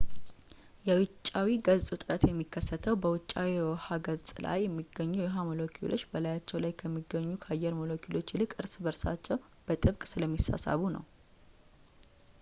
የ 0.85 0.91
ውጫዊ 0.99 1.47
ገጽ 1.65 1.87
ውጥረት 1.93 2.23
የሚከተሰው 2.27 2.95
በውጫዊው 3.03 3.53
የውሃው 3.57 4.01
ገጽ 4.07 4.29
ላይ 4.45 4.57
የሚገኙት 4.63 5.19
የውሃ 5.21 5.35
ሞለኪውሎች 5.49 6.05
በላያቸው 6.13 6.61
ላይ 6.65 6.73
ከሚገኙት 6.81 7.41
ከአየር 7.45 7.75
ሞለኪውሎች 7.81 8.33
ይልቅ 8.35 8.51
እርስ 8.63 8.73
በእርሳቸው 8.85 9.39
በጥብቅ 9.67 10.01
ስለሚሳሳቡ 10.13 10.83
ነው 10.97 11.05